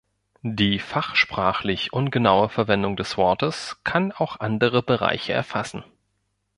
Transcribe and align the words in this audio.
Die 0.41 0.79
fachsprachlich 0.79 1.93
ungenaue 1.93 2.49
Verwendung 2.49 2.97
des 2.97 3.17
Wortes 3.17 3.77
kann 3.83 4.11
auch 4.11 4.39
andere 4.39 4.81
Bereiche 4.81 5.31
erfassen. 5.33 5.83